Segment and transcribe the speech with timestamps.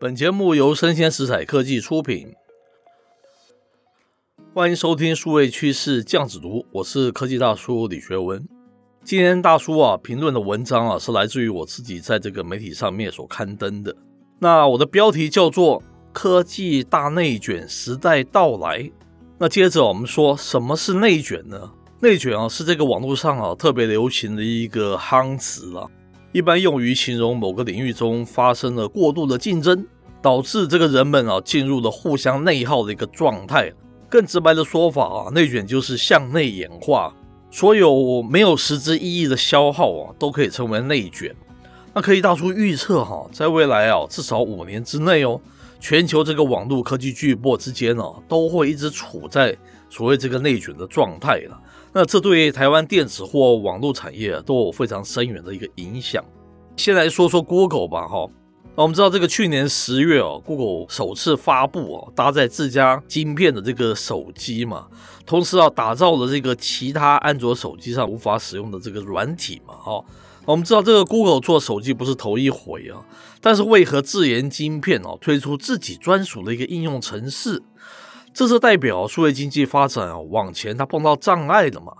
[0.00, 2.34] 本节目由生鲜食材科技出品，
[4.54, 8.42] 欢迎收听数位趋势酱子读，我是科技大叔李学文。
[9.04, 13.94] 今天大叔啊评论的文章啊是来自于我自己在这个媒体上面所刊登的。
[14.38, 15.82] 那我的标题叫做
[16.14, 18.90] “科技大内卷时代到来”。
[19.36, 21.70] 那接着我们说什么是内卷呢？
[22.00, 25.86] 内卷啊是这个网络上啊特别流行的一个夯词了。
[26.32, 29.84] 一般用于形容某个领域中发生了过度的竞争，
[30.22, 33.72] 导致这个人们啊进入了互相内耗的一个状态。
[34.08, 37.14] 更直白的说法啊，内卷就是向内演化，
[37.50, 41.34] 所有没有实质意义的消耗啊都可以称为内卷。
[41.92, 45.40] 那可以大叔预测哈，在未来啊至少五年之内哦，
[45.80, 49.56] 全球这个网络科技巨擘之间呢都会一直处在
[49.90, 51.60] 所谓这个内卷的状态了。
[51.92, 56.24] 那这对台湾电子或网络产业都有非常深远的一个影响。
[56.76, 58.26] 先来说说 Google 吧，哈，
[58.76, 64.86] 我们知道这个去年十月哦，Google 首次发布哦搭载自家晶片的这个手机嘛，
[65.26, 70.04] 同时啊打造了这个其他安卓手机上无法使用的这个软体嘛，哈，
[70.46, 73.04] 我们知道这个 Google 做手机不是头一回啊，
[73.40, 77.60] 但是为何自研晶片哦推出自己专属的一个应用程式？
[78.32, 81.92] 这是代表数位经济发展啊往前它碰到障碍了嘛，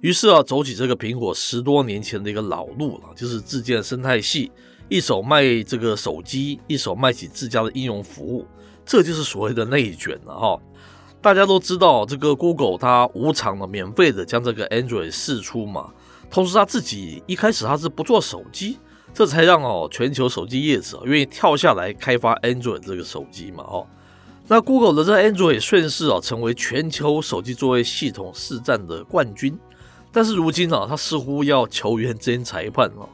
[0.00, 4.52] 于是啊走起这个苹果十多年前的一个老路了，就是自建生态系，
[4.88, 8.46] 一手卖这个手机，一手卖起自家的应用服务，
[8.84, 10.60] 这就是所谓的内卷了哈。
[11.20, 15.90] 大家都知道这个 Google 它无偿的免费的将这个 Android 释出嘛，
[16.30, 18.78] 同时他自己一开始他是不做手机，
[19.12, 23.84] 这才让哦全球手机业者愿意跳下来开发 Android 这个手机嘛哈。
[24.50, 29.56] 那 Google 的这 Android 也顺势啊成为全球手机作业系统市占的冠军，
[30.10, 33.06] 但是如今啊，它似乎要球员兼裁判了，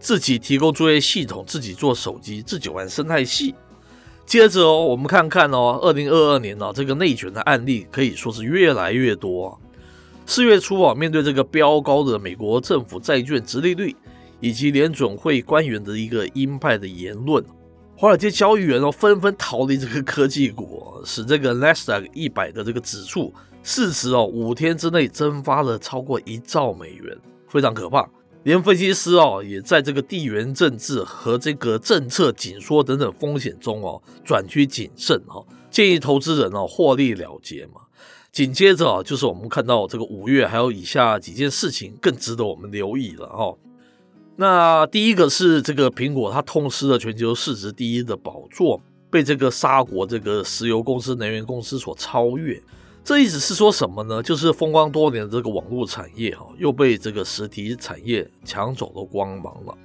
[0.00, 3.54] 自己提供作业系统，自己做手机，自己玩生态系。
[4.24, 9.48] 接着哦，我们看看哦，二零二二年呢，这个内卷的案例可以说是越来越多。
[9.48, 9.56] 啊
[10.24, 13.96] 四月初啊，面对这个飙高的美国政府债券殖利率，
[14.40, 17.42] 以及联准会官员的一个鹰派的言论。
[18.00, 28.08] 华尔街交易员哦纷纷逃离这个科技股，使这个 Nasdaq 一百的这个指数市值哦五天之内蒸发了超过一兆美元，非常可怕。
[28.44, 37.80] 连分析师哦也在这个地缘政治和这个政策紧缩等等风险中哦转趋谨慎哈，建议投资人哦获利了结嘛。
[38.30, 43.52] 紧接着啊就是我们看到这个五月还有以下几件事情更值得我们留意了哈。
[44.40, 52.62] 那第一个是这个苹果，它痛失了全球市值第一的宝座，被这个沙国这个石油公司、能源公司所超越。
[53.02, 54.22] 这意思是说什么呢？
[54.22, 59.76] 就是风光多年的这个网络产业哈，又被这个实体产业抢走了光芒了。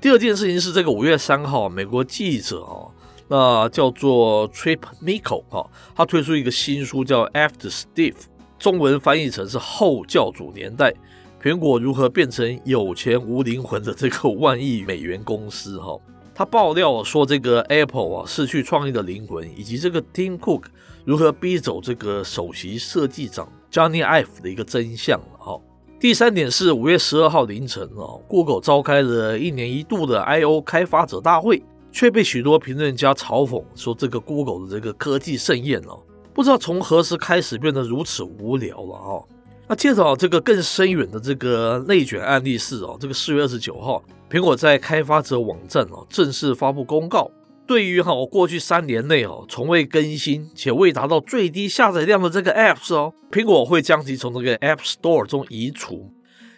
[0.00, 2.86] 第二件事情是这个五月三号，美国记者啊，
[3.26, 8.14] 那叫做 Trip Miko 哈，他推出一个新书叫 After Steve，
[8.60, 10.94] 中文翻译成是后教主年代。
[11.40, 15.78] 苹果如何变成有钱无灵魂的这个万亿美元公司？
[15.78, 15.96] 哈，
[16.34, 20.64] 他爆料说，这个 Apple 啊失去创意的灵魂，以及这个 Tim Cook
[21.04, 25.38] 如何逼走这个首席设计长 Johnny Ive 的一个真相了。
[25.38, 25.60] 哈，
[26.00, 31.62] 第三点是五月十二号凌晨啊，Google 召开了一年一度的 I/O 开发者大会，
[31.92, 36.02] 却被许多评论家嘲讽说，这个 Google 的这个科技盛宴哦，
[36.34, 39.22] 不知道从何时开始变得如此无聊了啊。
[39.70, 47.30] 那接着啊，这个更深远的这个内卷案例是哦，这个四月二十九号，苹果在开发者网站哦正式发布公告，
[47.66, 56.10] 对于哈过去三年内哦从未更新且未达到最低下载量的这个 Apps 哦，苹果会将其从这个 App Store 中移除。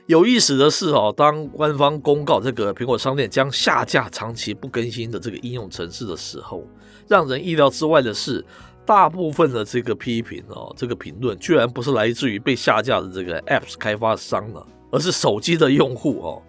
[0.06, 6.65] 有意思的是哦，当官方公告这个苹果商店将下架长期不更新的这个应用程式的时候，
[7.09, 8.44] 让人意料之外的是。
[8.91, 16.43] 大部分的这个批评哦，这个评论居然不是来自于被下架的这个 Apps 开发商了，而是手机的用户哦。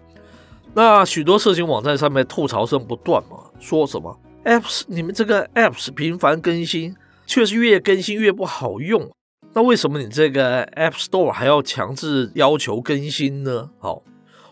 [0.74, 6.96] 那许多社群网站上面吐槽声不断嘛，说什么 Apps 你们这个 Apps 频繁更新，
[7.26, 9.08] 却是越更新越不好用。
[9.52, 13.70] 那为什么你这个 App Store 还要强制要求更新呢？
[13.78, 14.02] 好，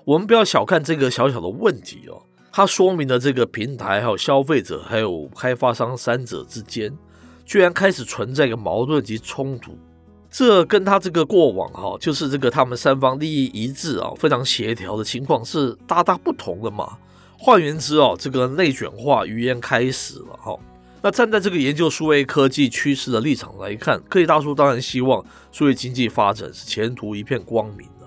[0.05, 2.23] 我们不要小看这个小小的问题哦，
[2.53, 6.97] 它说明了这个平台还有消费者还有开发商三者之间。
[7.51, 9.77] 居然开始存在一个矛盾及冲突，
[10.31, 16.97] 这跟他这个过往哈，就是这个他们三方利益一致啊，非常协调的情况是大大不同的嘛。
[17.37, 20.57] 换言之哦，这个内卷化语言开始了哈。
[21.03, 28.07] 那站在这个研究数位科技趋势的立场来看，科技大叔当然希望数位经济发展是前途一片光明的。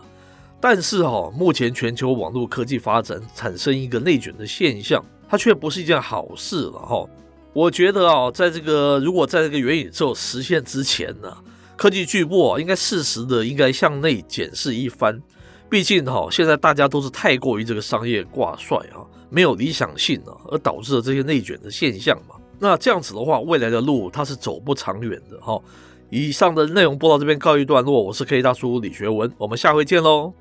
[0.61, 7.05] 但是哈，目前全球网络科技发展产生一个内卷的现象，它却不是一件好事了哈。
[7.53, 11.31] 我觉得啊，在这个如果在这个元宇宙实现之前呢，
[11.77, 15.21] 科技巨擘啊，应该适时的应该向内检视一番。
[15.69, 22.35] 毕竟哈，现在大家都是太过于这个商业挂帅啊，没有理想性啊，而导致了这些内卷的现象嘛。
[22.59, 25.59] 那这样子的话，未来的路它是走不长远的哈。
[26.09, 30.33] 以上的内容播到这边告一段落，我是科技大叔李学文，我们下回见喽。